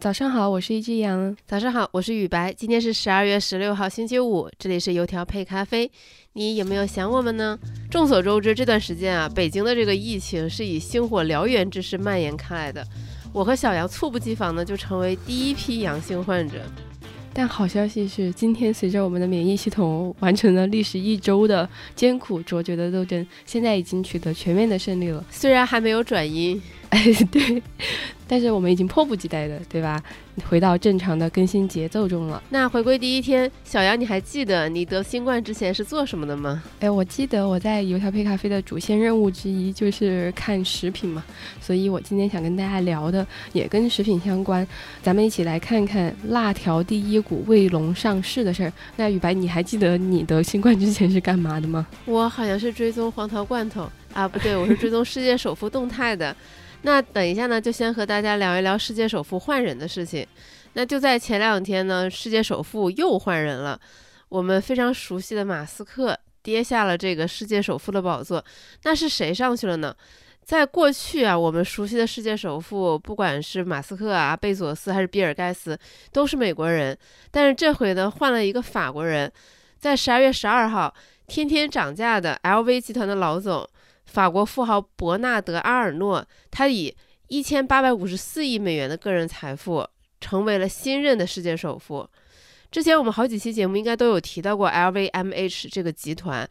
[0.00, 1.36] 早上好，我是一只羊。
[1.44, 2.52] 早上好，我是雨白。
[2.52, 4.48] 今天是十二月十六号，星期五。
[4.56, 5.90] 这里是油条配咖啡。
[6.34, 7.58] 你有没有想我们呢？
[7.90, 12.86] 众所周知，这段时间啊，北京的这个疫情是以星火燎原之势蔓延开来的。
[13.32, 16.60] 我和小杨猝不及防呢，就成为第一批阳性患者。
[17.34, 25.24] 但好消息是，今天随着我们的免疫系统完成了历时一周的艰苦卓绝的斗争，现在已经取得全面的胜利了。
[25.28, 26.62] 虽然还没有转阴。
[26.90, 27.62] 哎，对，
[28.26, 30.02] 但是我们已经迫不及待的，对吧？
[30.48, 32.42] 回到正常的更新节奏中了。
[32.48, 36.62] 那回归第一天，小杨，你还记得你得新冠之前是做什么的吗？
[36.80, 41.22] 哎，我记得我在油条配咖啡的主线任务之一就是看食品嘛，
[41.60, 44.66] 所以我今天想跟大家聊的也跟食品相关。
[45.02, 48.72] 咱们一起来看看辣条第一股卫龙上市的事儿。
[48.96, 51.86] 那雨白，你还记得你得新冠之前是干嘛的吗？
[52.06, 56.34] 我好像是追踪黄桃罐头啊，不对，我是追踪世界首富动态的。
[56.82, 60.26] 那等一下呢，就先和大家聊一聊世界首富换人的事情。
[60.74, 63.78] 那就在前两天呢，世界首富又换人了，
[64.28, 68.42] 我们非常熟悉的马斯克跌下了这个世界首富的宝座。
[68.84, 69.94] 那是谁上去了呢？
[70.44, 75.76] 在过去啊，我们熟悉的世界首富，不管是马斯克啊、贝佐斯还是比尔盖茨，
[76.12, 76.96] 都是美国人。
[77.30, 79.30] 但是这回呢，换了一个法国人，
[79.78, 80.94] 在十二月十二号，
[81.26, 83.68] 天天涨价的 LV 集团的老总。
[84.08, 86.94] 法国富豪伯纳德·阿尔诺，他以
[87.28, 89.86] 一千八百五十四亿美元的个人财富，
[90.20, 92.08] 成为了新任的世界首富。
[92.70, 96.48] 之前我们好几期节目应该都有提到过 LVMH 这个集团，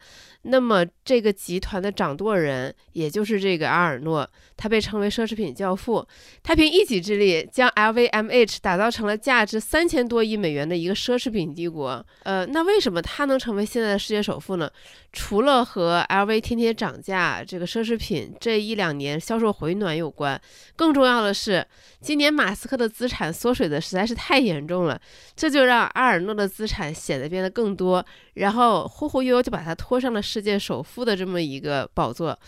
[0.50, 6.06] 那么这个集团的掌舵人也就是这个阿尔诺，他被称为奢侈品教父，
[6.42, 12.04] 他凭一己之力将 LVMH 打造成了价值三千多亿美元的一个奢侈品帝国。
[12.22, 14.70] 呃，那为什么他能成为现在的世界首富呢？
[15.12, 20.40] 除了和 LV 天天涨价，这个奢侈品这一两年销售回暖有关，
[20.76, 21.66] 更重要的是，
[22.00, 25.00] 今年马斯克的资产缩水的实在是太严重了，
[25.34, 28.04] 这就让阿尔诺的资产显得变得更多，
[28.34, 32.38] 然后忽忽悠悠就把他拖上了世世界首富的这么一个宝座。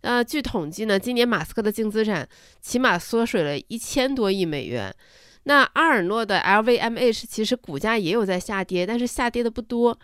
[0.00, 2.28] 呃，据统计呢，今年马斯克的净资产
[2.60, 4.92] 起码缩水了一千多亿美元。
[5.44, 9.96] 那阿尔诺的 LVMH 其实股价也有在下跌，但是下跌的不多。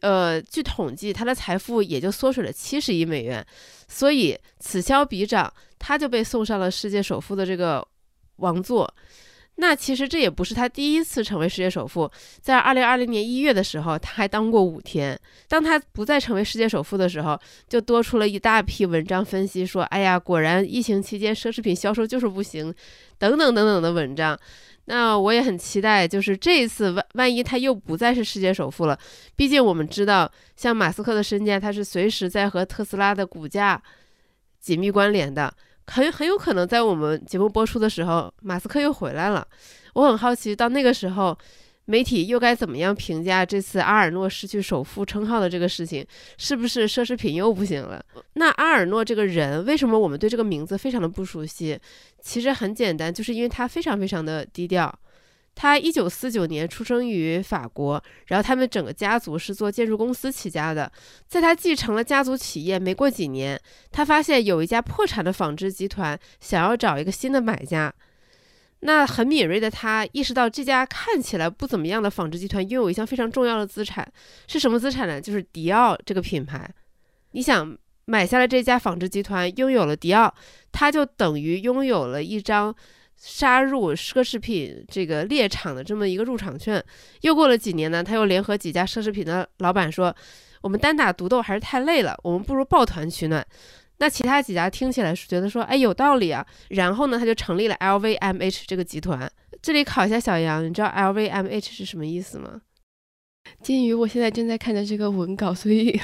[0.00, 3.44] 呃，据统计，他的财富也就缩水了七十亿美元，
[3.88, 7.84] 所以此消彼长，他就被送上了世界首富的这个
[8.36, 8.88] 王座。
[9.58, 15.18] 那其实这也不是他第一次成为世界首富，在二零二零年一月的时候，他还当过五天。
[15.48, 22.72] 当他不再成为世界首富的时候，就多出了一大批文章分析说：“哎呀，果然疫情期间奢侈品销售就是不行，
[23.18, 24.38] 等等等等的文章。”
[24.88, 28.96] 那我也很期待，就是这一次万万一他又不再是世界首富了，
[29.34, 33.82] 毕竟我们知道，像马斯克的身价，他是随时在和特斯拉的股价
[34.60, 35.52] 紧密关联的，
[35.86, 39.46] 很很有可能在我们节目播出的时候，马斯克又回来了。
[39.94, 41.36] 我很好奇，到那个时候。
[41.88, 46.04] 媒体又该怎么样评价这次阿尔诺失去首富称号的这个事情？
[46.36, 48.04] 是不是奢侈品又不行了？
[48.32, 51.78] 那阿尔诺这个人，为什么我们对这个名字非常的不熟悉？
[52.20, 54.92] 其实很简单，就是因为他非常非常的低调。
[55.56, 60.92] 他一九四九年出生于法国，然后他们整个家族是做建筑公司起家的。
[61.26, 63.58] 在他继承了家族企业没过几年，
[63.90, 67.92] 他发现有一家破产的纺织集团想要找一个新的买家。
[68.80, 74.06] 那很敏锐的他意识到，这家看起来不怎么样的纺织集团拥有一项非常重要的资产，
[74.46, 75.18] 是什么资产呢？
[75.18, 76.70] 就是迪奥这个品牌。
[77.30, 80.32] 你想买下了这家纺织集团，拥有了迪奥，
[80.70, 82.72] 他就等于拥有了一张
[83.16, 86.82] 杀入奢侈品这个猎场的这么一个入场券。
[87.22, 90.14] 又过了几年呢，他又联合几家奢侈品的老板说
[90.62, 93.44] ：“我们单打独斗还是太累了，我们不如抱团取暖。”
[93.98, 96.46] 那其他几家听起来是觉得说，哎，有道理啊。
[96.68, 99.30] 然后呢，他就成立了 LVMH 这个集团。
[99.62, 102.60] 这里考一下小杨，你知道 LVMH 是什么意思吗？
[103.62, 105.98] 鉴于我现在正在看着这个文稿，所以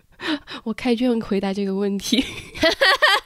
[0.64, 2.22] 我开卷回答这个问题。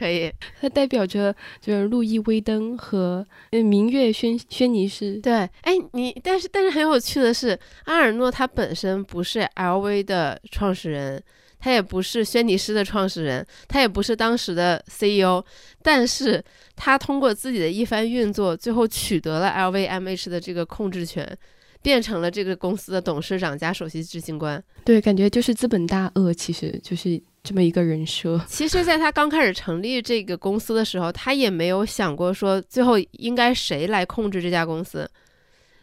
[0.00, 5.20] 可以，它代表着就是路易威登和明月轩轩尼诗。
[5.20, 11.22] 对，哎，你但是但是很有趣的是，阿尔诺他本身不是 LV 的创始人。
[11.62, 15.44] 他也不是轩尼诗的创始人，他也不是当时的 CEO，
[15.82, 16.42] 但是
[16.74, 21.36] 他通过自己的一番运作，最后取得了 LVMH 的这个控制权，
[21.82, 24.64] 变成了这个公司的董事长加首席执行官。
[24.86, 28.40] 对，感觉就是资本大鳄，其实就是这么一个人设。
[28.46, 35.10] 其实，在他刚开始成立这个公司的时候，他也没有想过说最后应该谁来控制这家公司，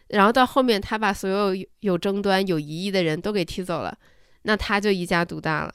[0.08, 3.96] 然后到后面他把所有有争端、有疑义的人都给踢走了。
[4.42, 5.74] 那他就一家独大了，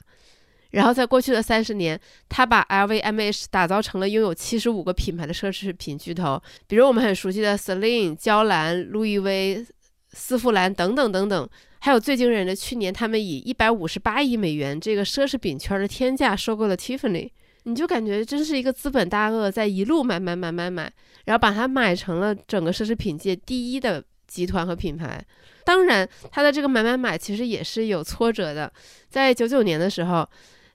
[0.70, 9.64] 然后在过去的三十年，他把 LVMH 打造成了拥有七十五个品牌的奢侈品巨头，比如我们很熟悉的 Celine、娇兰、路易威、
[10.12, 11.48] 丝芙兰等等等等。
[11.84, 17.28] 还有最惊人的，去年他们以一百五十八亿美元这个奢侈品圈的天价收购了 Tiffany，
[17.64, 20.90] 你就感觉真是一个资本大鳄在一路买买买买买，
[21.26, 25.22] 然后把它买成了整个奢侈品界第一的集团和品牌。
[25.62, 28.72] 当然，他的这个买买买其实也是有挫折的，
[29.10, 30.26] 在九九年的时候。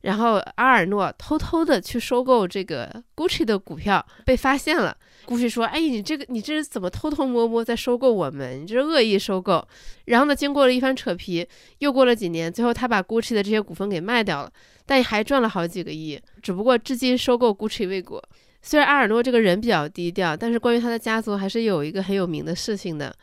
[0.01, 4.95] 然后阿尔诺偷偷的去收购这个 Gucci 的股票，被发现了。
[5.30, 8.64] Gucci 说：“哎，你这个你这是怎么偷偷摸摸在收购我们？
[8.64, 9.64] 你这是恶意收购。”
[10.06, 11.48] 然后呢，经过了一番扯皮，
[11.78, 14.52] 又过了几年，最后他把 Gucci 的这些股份给卖掉了，
[14.88, 16.20] 但也还赚了好几个亿。
[16.42, 18.20] 只不过至今收购 Gucci 未果。
[18.64, 23.16] 虽然阿尔诺这个人比较低调，但是关于他的家族还是有一个很有名的事情的。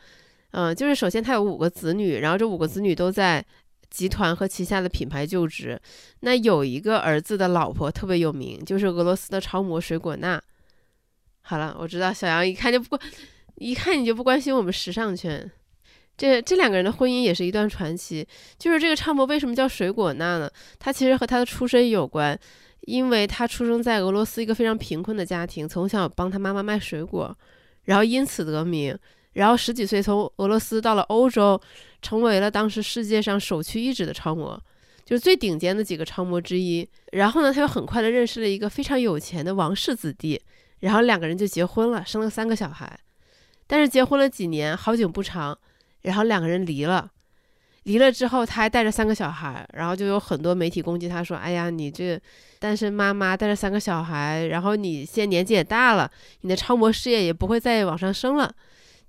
[0.51, 3.45] 嗯，就是首先他有五个子女，然后这五个子女都在。
[3.89, 5.79] 集团和旗下的品牌就职，
[6.19, 10.39] 那有一个儿子的老婆特别有名，就是俄罗斯的超模水果娜。
[11.49, 13.01] 好了，我知道小杨一看就不关，
[13.55, 15.49] 一看你就不关心我们时尚圈。
[16.17, 18.27] 这这两个人的婚姻也是一段传奇。
[18.59, 20.51] 就是这个超模为什么叫水果娜呢？
[20.77, 22.37] 她其实和她的出身有关，
[22.81, 27.33] 因为她出生在俄罗斯一个非常贫困的家庭，从小帮她妈妈卖水果，
[27.85, 28.97] 然后因此得名。
[29.31, 31.57] 然后十几岁从俄罗斯到了欧洲，
[32.01, 34.61] 成为了当时世界上首屈一指的超模，
[35.05, 36.85] 就是最顶尖的几个超模之一。
[37.13, 40.41] 然后呢，他又很快的认识了一个非常有钱的王室子弟，
[40.79, 42.99] 然后两个人就结婚了，生了三个小孩。
[43.65, 45.57] 但是结婚了几年，好景不长，
[46.01, 47.11] 然后两个人离了。
[47.83, 52.19] 离了之后，他还带着三个小孩，然后就有很多媒体攻击他说：“哎呀，你这
[52.59, 58.53] 单身妈妈带着三个小孩，然后你现在年纪也大了，你的超模事业也不会再往上升了。”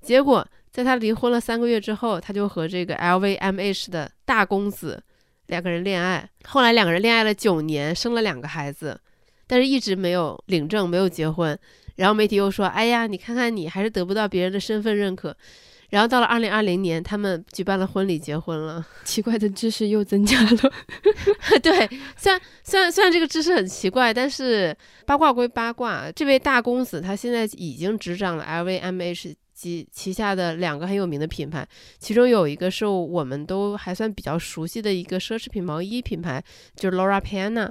[0.00, 5.02] 结果，在他离婚了三个月之后，他就和这个 LVMH 的大公子
[5.46, 6.28] 两个人恋爱。
[6.44, 9.00] 后来两个人恋爱了九年，生了两个孩子，
[9.48, 11.58] 但是一直没有领证，没有结婚。
[11.96, 15.36] 然后媒体又说：“哎呀，你看看你还是得不到别人的身份认可。”
[15.90, 18.86] 然后到了二零二零年，他们举办了婚礼，结婚了。
[19.04, 20.72] 奇怪的知识又增加了。
[21.60, 29.34] 对，虽然虽然虽然这个知识很奇怪，但是八卦归八卦，这位大公子他现在已经执掌了 LVMH。
[29.58, 31.66] 及旗下的两个很有名的品牌，
[31.98, 36.40] 其中有一个是我们都还算比较熟悉的一个奢侈品毛衣品牌，
[36.76, 37.68] 就是 Laura Piana。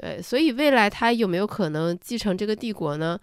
[0.00, 3.18] 对，所以未来他有没有可能继承这个帝国呢？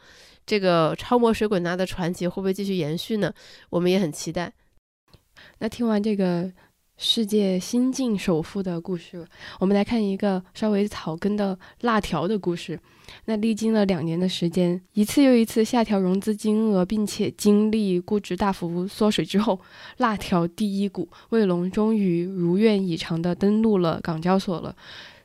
[0.46, 3.34] 这个超模水滚娜的传奇会不会继续延续呢？
[3.72, 4.54] 我们也很期待。
[5.60, 6.52] 那听完这个。
[7.00, 9.24] 世界新晋首富的故事，
[9.60, 12.80] 我们来看一个稍微草根的辣条的故事。
[13.26, 19.60] 那历经了两年的时间，一次又一次下调融资金额，并且经历估值大幅缩水之后，
[19.98, 24.76] 辣条第一股卫龙终于如愿以偿的登陆了港交所了。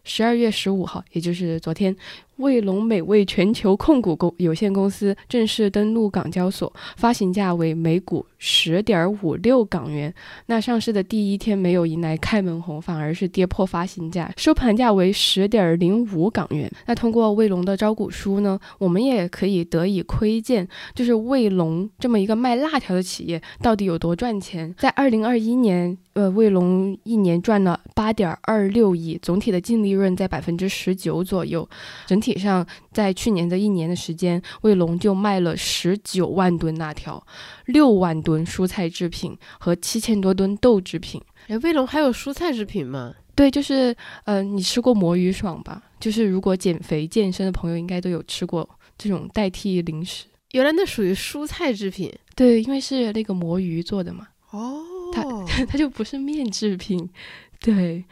[0.05, 1.97] 十二月十五号，也就是昨天。
[2.37, 10.13] 卫龙美味全球控股公有限公司正式登陆港交所，发行价为每股十点五六港元。
[10.47, 16.71] 那上市的第一天没有迎来开门红，反而是跌破发行价，收盘价为十点零五港元。
[16.87, 24.75] 那通过卫龙的招股书呢，我们也可以得以窥见，就是卫龙这么一个卖辣条的企业到底有多赚钱。
[24.79, 31.69] 在二零二一年，呃，卫龙一年赚了八点二六亿，总体的净利润在百分之十九左右，
[32.07, 32.39] 整体。
[32.39, 37.25] 上在去年的一年的时间，卫龙就卖了十九万吨辣条，
[37.67, 41.21] 六万吨蔬菜制品和七千多吨豆制品。
[41.49, 43.15] 哎，卫龙还有蔬菜制品吗？
[43.35, 45.83] 对，就是呃，你吃过魔芋爽吧？
[46.01, 50.25] 就是如果减肥健身的朋友应该都有吃过这种代替零食。
[50.53, 52.13] 原来那属于蔬菜制品。
[52.35, 54.29] 对，因为是那个魔芋做的嘛。
[54.51, 55.23] 哦，它
[55.67, 57.09] 它就不是面制品。
[57.61, 58.05] 对。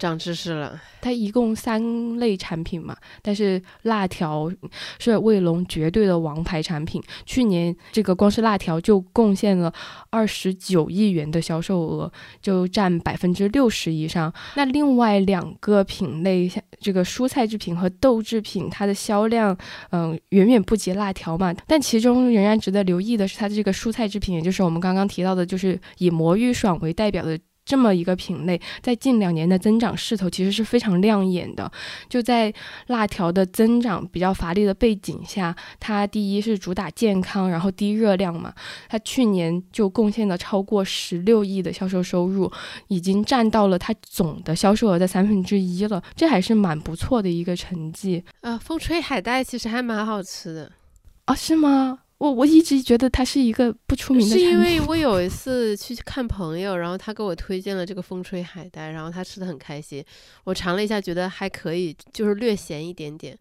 [0.00, 4.50] 长知识了，它一共三类产品嘛，但是辣条
[4.98, 7.00] 是卫龙绝对的王牌产品。
[7.26, 9.70] 去年这个光是辣条就贡献了
[10.08, 14.32] 二十九亿元的销售额，就占百分之六十以上。
[14.56, 19.56] 那另外两个品类，像这个蔬菜制品和豆制品，它的销量
[19.90, 21.54] 嗯远远不及辣条嘛。
[21.66, 27.38] 但其中仍然值得留意的是，它的这个蔬菜制品，也就是我们刚刚提到的，就是以魔芋爽为代表的。
[27.64, 31.70] 这么一个品类，在近两年的增长势头其实是非常亮眼的。
[32.08, 32.52] 就在
[32.88, 38.52] 辣条的增长比较乏力的背景下，它第一是主打健康，然后低热量嘛。
[38.88, 42.50] 它去年就贡献了超过十六亿的销售收入，
[42.88, 46.02] 已经占到了它总的销售额的三分之一了。
[46.16, 48.24] 这还是蛮不错的一个成绩。
[48.40, 50.72] 呃，风吹海带其实还蛮好吃的
[51.26, 51.34] 啊？
[51.34, 52.00] 是吗？
[52.20, 54.36] 我我一直觉得它是一个不出名的。
[54.36, 60.04] 是因为我有一次去看朋友，然后他给我推荐了这个风吹海带，然后他吃的很开心。
[60.44, 63.38] 我尝了一下，觉得还可以，就是略咸一点点。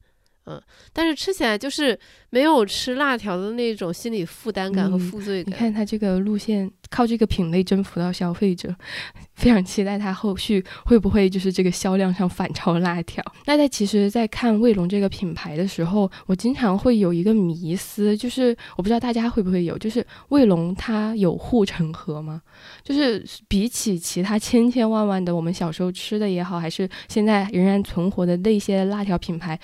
[0.49, 0.59] 嗯，
[0.91, 1.97] 但是吃起来就是
[2.31, 5.53] 没有吃辣条的那种心理负担感和负罪感。
[5.53, 8.75] 你看它这个路线，靠这个品类征服到消费者，
[9.35, 13.23] 非常期待它后续会不会就是这个销量上反超辣条。
[13.45, 22.41] 那在其实，在看卫龙这个品牌的时候，我经常会有一个迷思，就是我不知道大家会不会有，就是卫龙它有护城河吗？
[22.83, 29.59] 就是比起其他千千万万的我们小时候吃的也好，还是现在仍然存活的那些辣条品牌。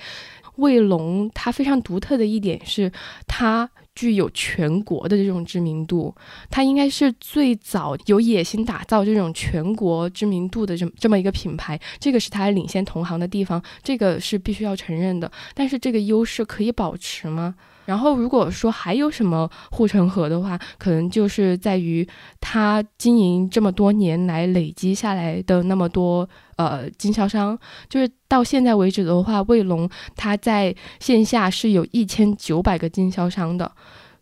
[0.56, 2.90] 卫龙它非常独特的一点是，
[3.26, 6.14] 它具有全国的这种知名度，
[6.50, 15.30] 它应该是最早有野心打造这种全国知名度的这么这么一个品牌，这个是它领先同行的地方，这个是必须要承认的。
[15.54, 17.54] 但是这个优势可以保持吗？
[17.86, 22.06] 然后，如果说还有什么护城河的话，可能就是在于
[22.40, 33.72] 它经营这么多年来累积下来的那么多呃经销商，就是到现在为止的话，卫龙它在线下是有一千九百个经销商的。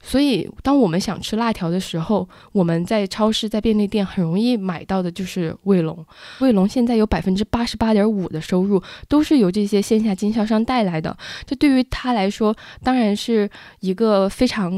[0.07, 6.05] 所以，当我们想吃辣条的时候，我们在超市、在便利店很容易买到的就是卫龙。
[6.41, 13.49] 卫龙现在有百分之八十八点五的收入都是由这些线下经销商带来的，这对于他来说当然是
[13.81, 14.71] 一个非常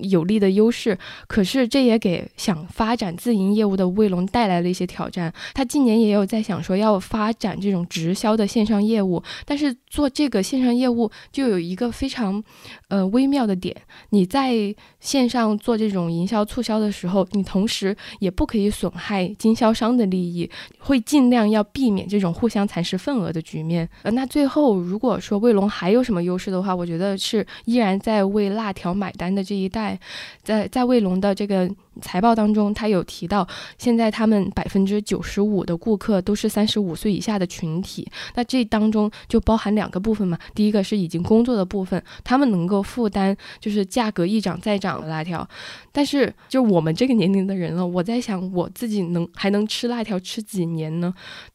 [0.00, 0.98] 有利的优势。
[1.26, 5.32] 可是，这也给想发展自营业务的卫龙带来了一些挑战。
[5.54, 12.42] 他今年也有在想说要发展这种直销的线上业务，但是做这个线上业务就有一个非常
[12.88, 13.74] 呃微妙的点，
[14.10, 14.52] 你在
[15.00, 23.88] 线上做这种营销促销的时候，你同时也不可以损害经销商的利益，会尽量要避免这种互相蚕食份额的局面。
[24.02, 29.98] 呃，那最后如果说卫龙还有什么优势的话，我觉得是依然在为辣条买单的这一代，在
[30.42, 31.70] 在在卫龙的这个。
[32.00, 33.46] 财报当中，他有提到，
[33.76, 38.10] 现在他们百分之九十五的顾客都是三十五岁以下的群体。
[38.34, 45.46] 那这当中就包含两个部分嘛，第一个是已经工作的部分，他们能够负担就是价格一涨再涨的辣条。
[45.92, 51.12] 但是就我们这个年龄的人了，我在想我自己能还能吃辣条吃几年呢？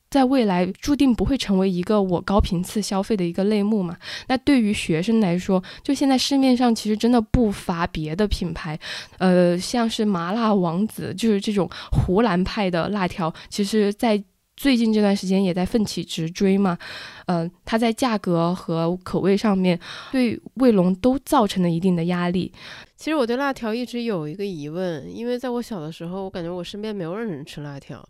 [0.10, 3.98] 在未来注定不会成为一个我高频次消费的一个类目嘛？
[4.28, 8.80] 那对于学生来说，就现在市面上其实真的不乏别的品牌，
[9.18, 14.24] 呃，像是麻辣王子，就是这种湖南派的辣条，其实在
[14.56, 16.78] 最近这段时间也在奋起直追嘛。
[17.26, 19.80] 嗯，它在价格和口味上面
[20.12, 22.52] 对卫龙都造成了一定的压力。
[22.96, 28.04] 其实我对辣条一直有一个疑问，因为在我小的时候，我感觉我身边没有人吃辣条。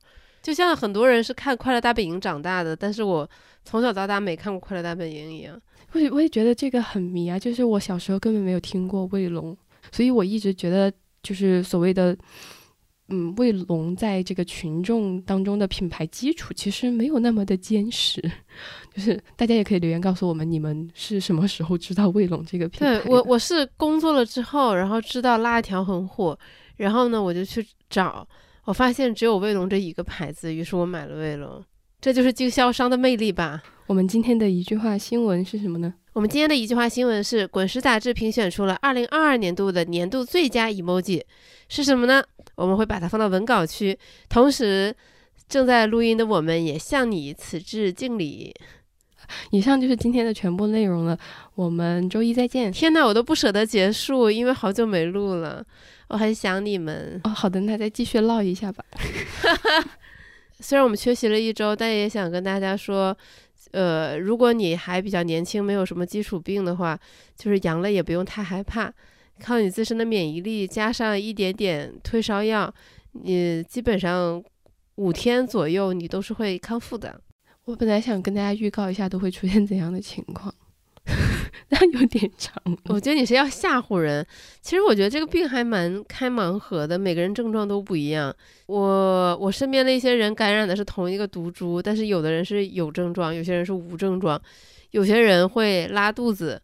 [0.48, 3.30] 就像很多人是看《快乐大本营》长大的，但是我
[3.66, 5.62] 从小到大没看过《快乐大本营》一样。
[5.92, 9.58] 我我也觉得这个很迷啊，就是我小时候根本没有听过卫龙，
[9.92, 10.90] 所以我一直觉得
[11.22, 12.18] 就是所谓的，
[13.10, 18.22] 嗯，卫龙在这个群众当中的品牌基础其实没有那么的坚实。
[18.96, 23.00] 就是大家也可以留言告诉我们，你们是什么时候知道卫龙这个品牌？
[23.02, 26.40] 对我，我是工作了之后，然后知道辣条很火，
[26.78, 28.26] 然后呢，我就去找。
[28.68, 31.64] 我发现只有卫龙这一个牌子，于是我买了卫龙。
[32.02, 33.64] 这就是经销商的魅力吧。
[33.86, 35.94] 我们今天的一句话新闻是什么呢？
[36.12, 41.24] 我们今天的一句话新闻是《滚石》杂志评选出了二零二二年度的年度最佳 emoji，
[41.70, 42.22] 是什么呢？
[42.56, 43.98] 我们会把它放到文稿区。
[44.28, 44.94] 同时，
[45.48, 48.54] 正在录音的我们也向你此致敬礼。
[49.52, 51.18] 以上就是今天的全部内容了，
[51.56, 52.72] 我们周一再见。
[52.72, 55.66] 天呐，我都不舍得结束，因为好久没录了。
[56.10, 57.30] 我很想你们哦。
[57.30, 58.84] 好的，那再继续唠一下吧。
[60.60, 63.16] 虽然我们缺席了一周，但也想跟大家说，
[63.72, 67.00] 呃，如果你还比较年轻，没有什么基础病的话，
[67.36, 68.92] 就是阳了也不用太害怕，
[69.40, 72.74] 靠你自身的免疫力加上一点点退烧药，
[73.12, 74.42] 你基本上
[74.96, 77.22] 五天左右你都是会康复的。
[77.68, 80.54] 我本来想跟大家预告一下都会出现怎样的情况。
[81.68, 82.56] 那有点长，
[82.86, 84.26] 我觉得你是要吓唬人。
[84.62, 88.34] 其实我觉得这个病还蛮开盲盒的，每个人症状都不一样。
[88.68, 94.42] 我我身边的一些人感染的是同一个毒株，但是有的人是有症状，有些人是无症状，
[94.92, 96.62] 有些人会拉肚子，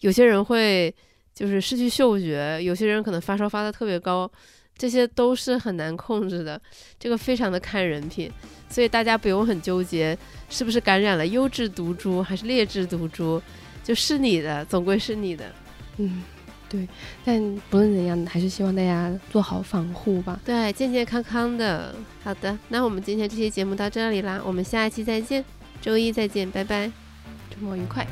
[0.00, 0.94] 有些人会
[1.34, 4.30] 就是失去嗅觉，有些人可能发烧发的特别高，
[4.76, 6.60] 这些都是很难控制的。
[6.98, 8.30] 这个非常的看人品，
[8.68, 10.16] 所以大家不用很纠结
[10.48, 13.40] 是不是感染了优质毒株还是劣质毒株。
[13.82, 15.44] 就是你的，总归是你的，
[15.98, 16.24] 嗯，
[16.68, 16.88] 对。
[17.24, 17.40] 但
[17.70, 20.40] 不论怎样，还是希望大家做好防护吧。
[20.44, 21.94] 对，健健康康的。
[22.24, 25.44] 好的，那我们今天这期节目到这里啦，我们下一期再见，
[25.80, 26.90] 周一再见，拜拜，
[27.48, 28.04] 周末愉快。